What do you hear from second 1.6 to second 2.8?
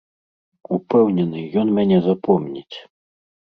ён мяне запомніць.